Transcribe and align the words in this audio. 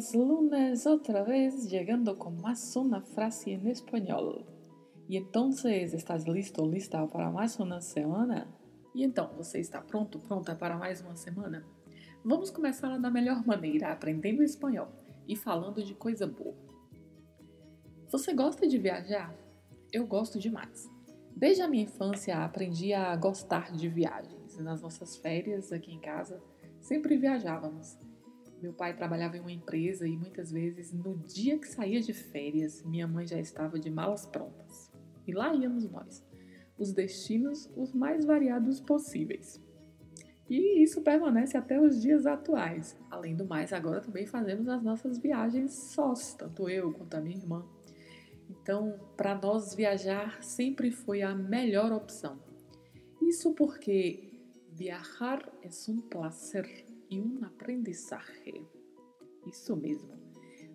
Es 0.00 0.14
lunes 0.14 0.86
otra 0.86 1.22
vez 1.22 1.68
llegando 1.68 2.18
con 2.18 2.40
más 2.40 2.74
una 2.74 3.02
frase 3.02 3.52
en 3.52 3.66
español. 3.66 4.46
E 5.06 5.18
entonces, 5.18 5.92
estás 5.92 6.26
listo, 6.26 6.64
lista 6.64 7.06
para 7.06 7.30
mais 7.30 7.60
uma 7.60 7.82
semana? 7.82 8.48
E 8.94 9.04
então, 9.04 9.30
você 9.36 9.60
está 9.60 9.82
pronto, 9.82 10.18
pronta 10.18 10.54
para 10.54 10.78
mais 10.78 11.02
uma 11.02 11.14
semana? 11.16 11.66
Vamos 12.24 12.50
começar 12.50 12.96
da 12.96 13.10
melhor 13.10 13.46
maneira, 13.46 13.92
aprendendo 13.92 14.42
espanhol 14.42 14.88
e 15.28 15.36
falando 15.36 15.84
de 15.84 15.92
coisa 15.92 16.26
boa. 16.26 16.56
Você 18.10 18.32
gosta 18.32 18.66
de 18.66 18.78
viajar? 18.78 19.36
Eu 19.92 20.06
gosto 20.06 20.38
demais. 20.38 20.88
Desde 21.36 21.60
a 21.60 21.68
minha 21.68 21.84
infância 21.84 22.42
aprendi 22.42 22.94
a 22.94 23.14
gostar 23.16 23.70
de 23.70 23.86
viagens. 23.86 24.56
Nas 24.56 24.80
nossas 24.80 25.18
férias 25.18 25.70
aqui 25.70 25.92
em 25.92 26.00
casa, 26.00 26.42
sempre 26.80 27.18
viajávamos. 27.18 27.98
Meu 28.60 28.72
pai 28.74 28.94
trabalhava 28.94 29.36
em 29.36 29.40
uma 29.40 29.52
empresa 29.52 30.06
e 30.06 30.16
muitas 30.16 30.52
vezes, 30.52 30.92
no 30.92 31.16
dia 31.16 31.58
que 31.58 31.66
saía 31.66 32.00
de 32.00 32.12
férias, 32.12 32.82
minha 32.82 33.08
mãe 33.08 33.26
já 33.26 33.40
estava 33.40 33.78
de 33.78 33.90
malas 33.90 34.26
prontas. 34.26 34.90
E 35.26 35.32
lá 35.32 35.54
íamos 35.54 35.90
nós, 35.90 36.22
os 36.76 36.92
destinos 36.92 37.70
os 37.76 37.92
mais 37.94 38.24
variados 38.24 38.80
possíveis. 38.80 39.62
E 40.48 40.82
isso 40.82 41.00
permanece 41.00 41.56
até 41.56 41.80
os 41.80 42.02
dias 42.02 42.26
atuais. 42.26 42.98
Além 43.08 43.36
do 43.36 43.46
mais, 43.46 43.72
agora 43.72 44.00
também 44.00 44.26
fazemos 44.26 44.68
as 44.68 44.82
nossas 44.82 45.16
viagens 45.16 45.72
sós, 45.72 46.34
tanto 46.34 46.68
eu 46.68 46.92
quanto 46.92 47.14
a 47.14 47.20
minha 47.20 47.36
irmã. 47.36 47.64
Então, 48.50 48.98
para 49.16 49.34
nós, 49.36 49.74
viajar 49.74 50.42
sempre 50.42 50.90
foi 50.90 51.22
a 51.22 51.34
melhor 51.34 51.92
opção. 51.92 52.38
Isso 53.22 53.54
porque 53.54 54.32
viajar 54.72 55.48
é 55.62 55.68
um 55.88 56.00
prazer 56.00 56.89
e 57.10 57.20
um 57.20 57.44
aprendizaje. 57.44 58.64
Isso 59.46 59.76
mesmo. 59.76 60.18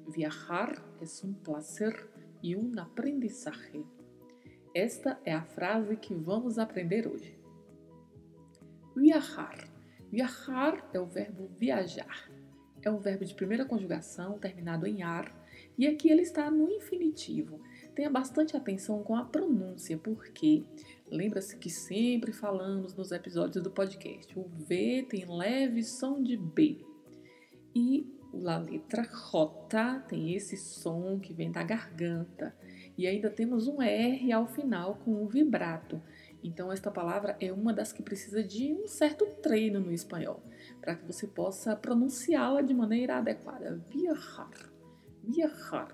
Viajar 0.08 0.84
é 1.02 1.26
um 1.26 1.34
prazer 1.34 2.10
e 2.44 2.56
um 2.56 2.78
aprendizaje. 2.78 3.86
Esta 4.74 5.20
é 5.24 5.34
a 5.34 5.42
frase 5.42 5.96
que 5.96 6.14
vamos 6.14 6.60
aprender 6.60 7.08
hoje. 7.08 7.40
Viajar. 8.96 9.68
Viajar 10.12 10.90
é 10.94 11.00
o 11.00 11.06
verbo 11.06 11.48
viajar. 11.56 12.30
É 12.82 12.92
um 12.92 13.00
verbo 13.00 13.26
de 13.26 13.34
primeira 13.34 13.66
conjugação 13.66 14.38
terminado 14.38 14.86
em 14.86 15.02
ar 15.02 15.34
e 15.78 15.88
aqui 15.88 16.10
ele 16.10 16.22
está 16.22 16.50
no 16.50 16.70
infinitivo. 16.70 17.60
Tenha 17.94 18.10
bastante 18.10 18.58
atenção 18.58 19.04
com 19.04 19.16
a 19.16 19.24
pronúncia, 19.24 19.98
porque 19.98 20.64
Lembra-se 21.12 21.58
que 21.58 21.70
sempre 21.70 22.32
falamos 22.34 22.96
nos 22.96 23.12
episódios 23.12 23.64
do 23.64 23.70
podcast. 23.70 24.38
O 24.38 24.44
V 24.44 25.06
tem 25.08 25.26
leve 25.26 25.84
som 25.84 26.22
de 26.22 26.36
B. 26.36 26.84
E 27.76 28.12
a 28.46 28.58
letra 28.58 29.04
J 29.04 30.00
tem 30.08 30.34
esse 30.34 30.58
som 30.58 31.20
que 31.20 31.32
vem 31.32 31.52
da 31.52 31.62
garganta. 31.62 32.56
E 32.98 33.06
ainda 33.06 33.30
temos 33.30 33.68
um 33.68 33.82
R 33.82 34.32
ao 34.32 34.48
final 34.48 34.96
com 35.06 35.24
o 35.24 35.28
vibrato. 35.28 36.02
Então, 36.44 36.72
esta 36.72 36.90
palavra 36.90 37.38
é 37.40 37.52
uma 37.52 37.72
das 37.72 37.94
que 37.94 38.02
precisa 38.02 38.44
de 38.44 38.74
um 38.74 38.88
certo 38.88 39.26
treino 39.42 39.80
no 39.80 39.92
espanhol, 39.92 40.42
para 40.82 40.96
que 40.96 41.06
você 41.06 41.28
possa 41.28 41.76
pronunciá-la 41.76 42.62
de 42.62 42.74
maneira 42.74 43.18
adequada. 43.18 43.80
Viajar. 43.90 44.75
Viajar. 45.28 45.92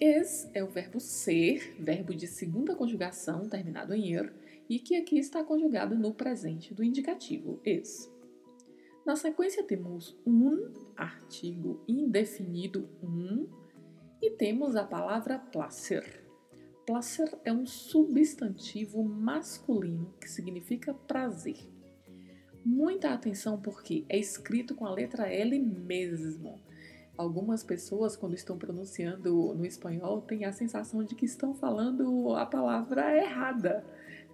Es 0.00 0.50
é 0.52 0.62
o 0.62 0.66
verbo 0.66 0.98
ser, 0.98 1.76
verbo 1.78 2.12
de 2.12 2.26
segunda 2.26 2.74
conjugação 2.74 3.48
terminado 3.48 3.94
em 3.94 4.12
er, 4.12 4.34
e 4.68 4.80
que 4.80 4.96
aqui 4.96 5.18
está 5.18 5.44
conjugado 5.44 5.94
no 5.94 6.12
presente 6.12 6.74
do 6.74 6.82
indicativo 6.82 7.60
es. 7.64 8.10
Na 9.06 9.14
sequência 9.14 9.62
temos 9.62 10.18
um 10.26 10.72
artigo 10.96 11.80
indefinido 11.86 12.88
um 13.00 13.46
e 14.20 14.32
temos 14.32 14.74
a 14.74 14.82
palavra 14.82 15.38
placer. 15.38 16.24
Placer 16.84 17.38
é 17.44 17.52
um 17.52 17.66
substantivo 17.66 19.04
masculino 19.04 20.12
que 20.20 20.28
significa 20.28 20.92
prazer. 20.92 21.58
Muita 22.64 23.10
atenção 23.10 23.60
porque 23.60 24.04
é 24.08 24.18
escrito 24.18 24.74
com 24.74 24.84
a 24.84 24.92
letra 24.92 25.32
L 25.32 25.56
mesmo 25.56 26.65
algumas 27.16 27.62
pessoas, 27.64 28.16
quando 28.16 28.34
estão 28.34 28.58
pronunciando 28.58 29.54
no 29.54 29.64
espanhol, 29.64 30.20
têm 30.22 30.44
a 30.44 30.52
sensação 30.52 31.02
de 31.02 31.14
que 31.14 31.24
estão 31.24 31.54
falando 31.54 32.34
a 32.34 32.46
palavra 32.46 33.16
errada. 33.16 33.84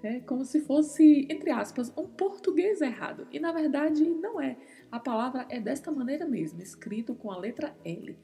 É 0.03 0.19
como 0.20 0.44
se 0.44 0.60
fosse, 0.60 1.26
entre 1.31 1.50
aspas, 1.50 1.93
um 1.97 2.09
português 2.09 2.81
errado. 2.81 3.26
E 3.31 3.38
na 3.38 3.53
verdade 3.53 4.04
não 4.04 4.41
é. 4.41 4.56
A 4.91 4.98
palavra 4.98 5.47
é 5.48 5.60
desta 5.60 5.93
maneira 5.93 6.26
mesmo, 6.26 6.60
escrito 6.60 7.15
com 7.15 7.31
a 7.31 7.38
letra 7.38 7.76
L. 7.84 8.19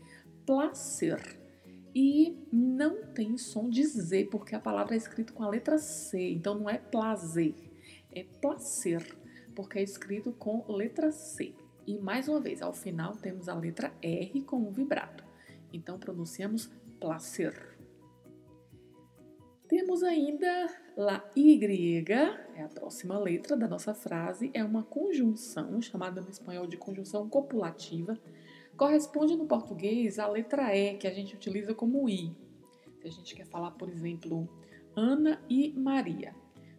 Placer. 0.44 1.20
E 1.94 2.36
não 2.52 3.06
tem 3.12 3.36
som 3.38 3.68
de 3.70 3.84
Z, 3.84 4.28
porque 4.30 4.54
a 4.54 4.60
palavra 4.60 4.94
é 4.94 4.96
escrita 4.96 5.32
com 5.32 5.42
a 5.42 5.48
letra 5.48 5.78
C. 5.78 6.32
Então 6.32 6.58
não 6.58 6.68
é 6.68 6.78
prazer, 6.78 7.54
é 8.12 8.24
placer, 8.40 9.16
porque 9.54 9.78
é 9.78 9.82
escrito 9.82 10.32
com 10.32 10.64
letra 10.68 11.12
C. 11.12 11.54
E 11.88 11.98
mais 11.98 12.28
uma 12.28 12.38
vez, 12.38 12.60
ao 12.60 12.74
final 12.74 13.16
temos 13.16 13.48
a 13.48 13.54
letra 13.54 13.90
R 14.02 14.42
com 14.42 14.62
o 14.62 14.70
vibrato. 14.70 15.24
Então 15.72 15.98
pronunciamos 15.98 16.70
placer. 17.00 17.78
Temos 19.66 20.02
ainda 20.02 20.68
la 20.98 21.24
Y, 21.34 22.04
é 22.54 22.62
a 22.62 22.68
próxima 22.68 23.18
letra 23.18 23.56
da 23.56 23.66
nossa 23.66 23.94
frase, 23.94 24.50
é 24.52 24.62
uma 24.62 24.82
conjunção 24.82 25.80
chamada 25.80 26.20
no 26.20 26.28
espanhol 26.28 26.66
de 26.66 26.76
conjunção 26.76 27.26
copulativa. 27.26 28.18
Corresponde 28.76 29.34
no 29.34 29.46
português 29.46 30.18
à 30.18 30.28
letra 30.28 30.76
E, 30.76 30.98
que 30.98 31.06
a 31.06 31.14
gente 31.14 31.36
utiliza 31.36 31.74
como 31.74 32.06
I. 32.06 32.36
Se 33.00 33.08
a 33.08 33.10
gente 33.10 33.34
quer 33.34 33.46
falar, 33.46 33.70
por 33.70 33.88
exemplo, 33.88 34.46
Ana 34.94 35.42
e 35.48 35.72
Maria 35.72 36.34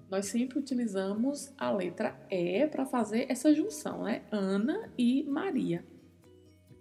nós 0.10 0.26
sempre 0.26 0.58
utilizamos 0.58 1.54
a 1.58 1.72
letra 1.72 2.20
E 2.30 2.68
para 2.68 2.86
fazer 2.86 3.28
essa 3.30 3.54
junção, 3.54 4.04
né? 4.04 4.24
Ana 4.32 4.92
e 4.98 5.24
Maria. 5.24 5.86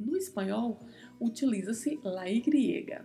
No 0.01 0.17
espanhol, 0.17 0.87
utiliza-se 1.21 2.01
la 2.03 2.31
Y. 2.31 3.05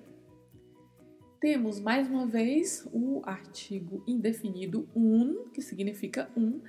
Temos 1.39 1.79
mais 1.79 2.07
uma 2.07 2.25
vez 2.25 2.87
o 2.93 3.21
artigo 3.25 4.01
indefinido 4.07 4.87
un, 4.95 5.49
que 5.53 5.61
significa 5.61 6.31
um, 6.37 6.61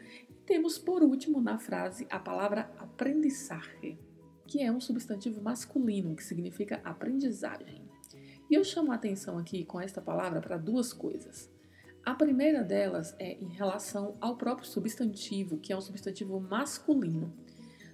temos 0.45 0.79
por 0.79 1.03
último 1.03 1.41
na 1.41 1.59
frase 1.59 2.07
a 2.11 2.19
palavra 2.19 2.71
aprendizagem, 2.79 3.99
que 4.47 4.61
é 4.61 4.73
um 4.73 4.81
substantivo 4.81 5.41
masculino 5.41 6.17
que 6.17 6.25
significa 6.25 6.81
aprendizagem. 6.83 7.89
E 8.51 8.55
eu 8.55 8.65
chamo 8.65 8.91
a 8.91 8.97
atenção 8.97 9.39
aqui 9.39 9.65
com 9.65 9.81
esta 9.81 10.01
palavra 10.01 10.41
para 10.41 10.57
duas 10.57 10.93
coisas. 10.93 11.54
A 12.05 12.15
primeira 12.15 12.63
delas 12.63 13.17
é 13.19 13.33
em 13.33 13.49
relação 13.49 14.19
ao 14.21 14.37
próprio 14.37 14.69
substantivo, 14.69 15.57
que 15.59 15.73
é 15.73 15.77
um 15.77 15.81
substantivo 15.81 16.39
masculino. 16.39 17.33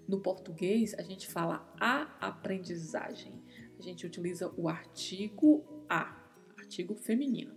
No 0.08 0.20
português, 0.20 0.94
a 0.94 1.02
gente 1.02 1.28
fala 1.28 1.72
a 1.78 2.02
aprendizagem. 2.20 3.40
A 3.78 3.82
gente 3.82 4.04
utiliza 4.04 4.52
o 4.56 4.68
artigo 4.68 5.64
a, 5.88 6.20
artigo 6.58 6.96
feminino. 6.96 7.54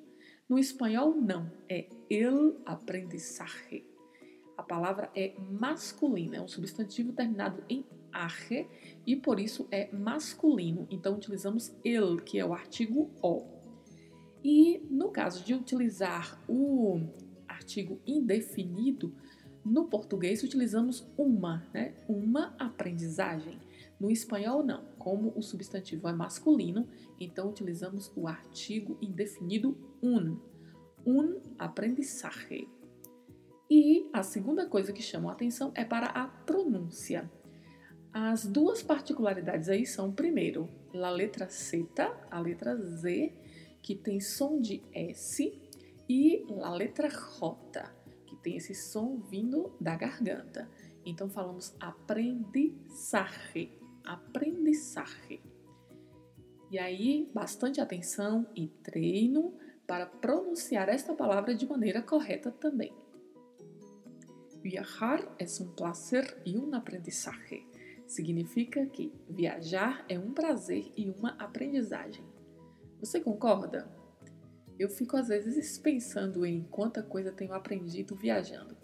No 0.48 0.60
espanhol, 0.60 1.16
não, 1.16 1.52
é 1.68 1.90
el 2.08 2.62
aprendizaje. 2.68 3.88
A 4.56 4.62
palavra 4.62 5.10
é 5.16 5.34
masculina, 5.40 6.38
é 6.38 6.42
um 6.42 6.48
substantivo 6.48 7.14
terminado 7.14 7.64
em 7.68 7.84
arre 8.12 8.68
e 9.08 9.16
por 9.16 9.40
isso 9.40 9.68
é 9.72 9.92
masculino. 9.92 10.88
Então 10.92 11.16
utilizamos 11.16 11.76
el, 11.84 12.18
que 12.18 12.38
é 12.38 12.46
o 12.46 12.54
artigo 12.54 13.10
o. 13.24 13.63
E 14.44 14.86
no 14.90 15.10
caso 15.10 15.44
de 15.44 15.54
utilizar 15.54 16.38
o 16.48 17.00
artigo 17.48 18.00
indefinido, 18.06 19.16
no 19.64 19.86
português 19.86 20.44
utilizamos 20.44 21.08
uma, 21.18 21.66
né? 21.74 21.96
Uma 22.08 22.54
aprendizagem. 22.60 23.60
No 24.00 24.12
espanhol, 24.12 24.62
não. 24.64 24.84
Como 24.98 25.32
o 25.38 25.42
substantivo 25.42 26.10
é 26.10 26.14
masculino, 26.14 26.90
então 27.18 27.50
utilizamos 27.50 28.12
o 28.16 28.28
artigo 28.28 28.98
indefinido 29.02 29.78
un. 30.02 30.38
um 31.06 31.40
aprendizaje. 31.58 32.68
E 33.70 34.10
a 34.12 34.22
segunda 34.22 34.68
coisa 34.68 34.92
que 34.92 35.02
chama 35.02 35.30
a 35.30 35.34
atenção 35.34 35.72
é 35.74 35.86
para 35.86 36.08
a 36.08 36.28
pronúncia. 36.28 37.32
As 38.12 38.46
duas 38.46 38.84
particularidades 38.84 39.70
aí 39.70 39.86
são, 39.88 40.12
primeiro, 40.12 40.70
a 40.94 41.10
letra 41.10 41.48
Z, 41.48 41.88
a 42.30 42.40
letra 42.40 42.76
Z, 42.76 43.33
que 43.84 43.94
tem 43.94 44.20
som 44.20 44.60
de 44.60 44.82
S, 44.94 45.62
e 46.10 46.46
a 46.62 46.74
letra 46.74 47.10
J, 47.10 47.94
que 48.26 48.36
tem 48.38 48.58
esse 48.58 48.74
som 48.74 49.18
vindo 49.18 49.76
da 49.80 49.96
garganta. 49.96 50.68
Então 51.06 51.30
falamos 51.30 51.76
aprendizaje, 51.80 53.78
aprendizaje. 54.06 55.42
E 56.72 56.80
aí, 56.80 57.30
bastante 57.34 57.80
atenção 57.80 58.48
e 58.56 58.68
treino 58.68 59.54
para 59.86 60.06
pronunciar 60.08 60.90
esta 60.90 61.14
palavra 61.14 61.54
de 61.54 61.68
maneira 61.68 62.02
correta 62.02 62.52
também. 62.52 62.94
Viajar 64.62 65.36
é 65.38 65.46
um 65.62 65.68
placer 65.74 66.42
e 66.46 66.58
um 66.58 66.74
aprendizaje. 66.74 67.68
Significa 68.08 68.86
que 68.86 69.14
viajar 69.30 70.06
é 70.08 70.18
um 70.18 70.32
prazer 70.34 70.92
e 70.96 71.10
uma 71.10 71.32
aprendizagem. 71.32 72.24
Você 73.04 73.20
concorda? 73.20 73.86
Eu 74.80 74.88
fico 74.88 75.18
às 75.18 75.28
vezes 75.28 75.78
pensando 75.78 76.46
em 76.46 76.64
quanta 76.64 77.04
coisa 77.04 77.34
tenho 77.34 77.54
aprendido 77.54 78.16
viajando. 78.16 78.78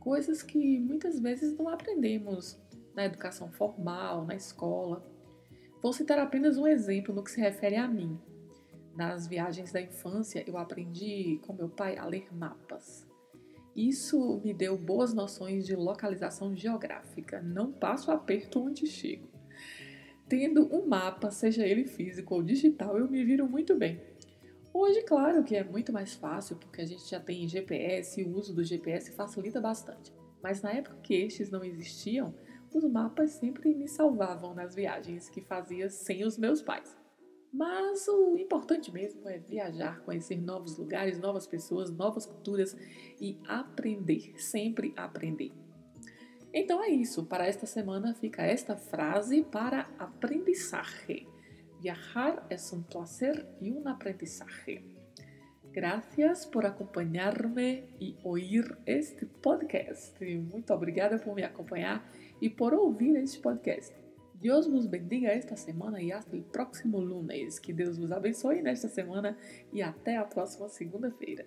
Coisas 0.00 0.42
que 0.42 0.80
muitas 0.80 1.20
vezes 1.20 1.56
não 1.56 1.68
aprendemos 1.68 2.60
na 2.96 3.04
educação 3.04 3.48
formal, 3.52 4.24
na 4.24 4.34
escola. 4.34 5.08
Vou 5.80 5.92
citar 5.92 6.18
apenas 6.18 6.58
um 6.58 6.66
exemplo 6.66 7.14
no 7.14 7.22
que 7.22 7.30
se 7.30 7.40
refere 7.40 7.76
a 7.76 7.86
mim. 7.86 8.18
Nas 8.96 9.28
viagens 9.28 9.70
da 9.70 9.80
infância, 9.80 10.42
eu 10.48 10.58
aprendi 10.58 11.40
com 11.46 11.52
meu 11.52 11.68
pai 11.68 11.96
a 11.96 12.04
ler 12.04 12.26
mapas. 12.34 13.06
Isso 13.76 14.40
me 14.44 14.52
deu 14.52 14.76
boas 14.76 15.14
noções 15.14 15.64
de 15.64 15.76
localização 15.76 16.56
geográfica. 16.56 17.40
Não 17.40 17.70
passo 17.70 18.10
aperto 18.10 18.60
onde 18.60 18.88
chego. 18.88 19.28
Tendo 20.30 20.72
um 20.72 20.86
mapa, 20.86 21.28
seja 21.32 21.66
ele 21.66 21.84
físico 21.84 22.36
ou 22.36 22.40
digital, 22.40 22.96
eu 22.96 23.10
me 23.10 23.24
viro 23.24 23.48
muito 23.48 23.74
bem. 23.74 24.00
Hoje, 24.72 25.02
claro 25.02 25.42
que 25.42 25.56
é 25.56 25.64
muito 25.64 25.92
mais 25.92 26.14
fácil, 26.14 26.54
porque 26.54 26.80
a 26.80 26.86
gente 26.86 27.10
já 27.10 27.18
tem 27.18 27.48
GPS 27.48 28.20
e 28.20 28.22
o 28.24 28.36
uso 28.36 28.54
do 28.54 28.62
GPS 28.62 29.10
facilita 29.10 29.60
bastante. 29.60 30.14
Mas 30.40 30.62
na 30.62 30.70
época 30.70 31.00
que 31.02 31.14
estes 31.16 31.50
não 31.50 31.64
existiam, 31.64 32.32
os 32.72 32.84
mapas 32.84 33.32
sempre 33.32 33.74
me 33.74 33.88
salvavam 33.88 34.54
nas 34.54 34.72
viagens 34.72 35.28
que 35.28 35.40
fazia 35.40 35.90
sem 35.90 36.24
os 36.24 36.38
meus 36.38 36.62
pais. 36.62 36.96
Mas 37.52 38.06
o 38.06 38.36
importante 38.38 38.92
mesmo 38.92 39.28
é 39.28 39.36
viajar, 39.36 40.00
conhecer 40.02 40.40
novos 40.40 40.78
lugares, 40.78 41.18
novas 41.18 41.48
pessoas, 41.48 41.90
novas 41.90 42.24
culturas 42.24 42.76
e 43.20 43.36
aprender, 43.48 44.32
sempre 44.38 44.94
aprender. 44.96 45.50
Então 46.52 46.82
é 46.82 46.88
isso, 46.88 47.24
para 47.26 47.46
esta 47.46 47.64
semana 47.64 48.12
fica 48.14 48.42
esta 48.42 48.76
frase 48.76 49.42
para 49.44 49.88
aprendizaje. 49.98 51.28
Viajar 51.80 52.44
é 52.50 52.56
um 52.74 52.82
placer 52.82 53.46
e 53.60 53.70
um 53.70 53.86
aprendizaje. 53.88 54.84
Gracias 55.72 56.44
por 56.44 56.66
acompanhar-me 56.66 57.84
e 58.00 58.16
ouvir 58.24 58.76
este 58.84 59.24
podcast. 59.24 60.18
Muito 60.24 60.74
obrigada 60.74 61.18
por 61.20 61.36
me 61.36 61.44
acompanhar 61.44 62.04
e 62.40 62.50
por 62.50 62.74
ouvir 62.74 63.16
este 63.16 63.38
podcast. 63.38 63.94
Deus 64.34 64.66
vos 64.66 64.86
bendiga 64.86 65.28
esta 65.28 65.56
semana 65.56 66.02
e 66.02 66.10
até 66.10 66.36
o 66.36 66.42
próximo 66.42 66.98
lunes. 66.98 67.60
Que 67.60 67.72
Deus 67.72 67.96
vos 67.96 68.10
abençoe 68.10 68.60
nesta 68.60 68.88
semana 68.88 69.38
e 69.72 69.80
até 69.80 70.16
a 70.16 70.24
próxima 70.24 70.68
segunda-feira. 70.68 71.46